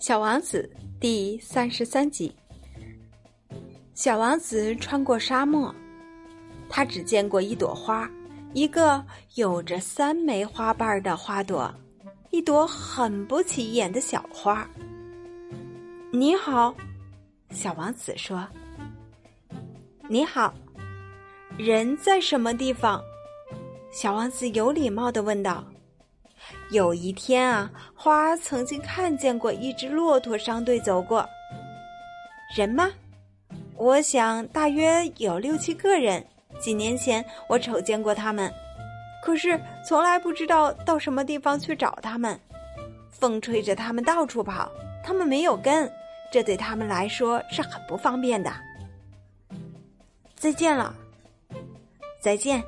[0.00, 2.34] 小王子第三十三集。
[3.92, 5.70] 小王子穿过沙漠，
[6.70, 8.10] 他只见过一朵花，
[8.54, 11.70] 一个有着三枚花瓣的花朵，
[12.30, 14.66] 一朵很不起眼的小花。
[16.10, 16.74] 你好，
[17.50, 18.48] 小王子说。
[20.08, 20.54] 你好，
[21.58, 23.02] 人在什么地方？
[23.92, 25.62] 小王子有礼貌的问道。
[26.70, 31.28] 有一天啊，花儿曾经看见过一只骆驼商队走过。
[32.56, 32.90] 人吗？
[33.76, 36.24] 我想大约有六七个人。
[36.60, 38.52] 几年前我瞅见过他们，
[39.24, 42.38] 可是从来不知道到什么地方去找他们。
[43.10, 44.70] 风吹着他们到处跑，
[45.02, 45.90] 他们没有根，
[46.30, 48.52] 这对他们来说是很不方便的。
[50.36, 50.94] 再见了，
[52.20, 52.62] 再见。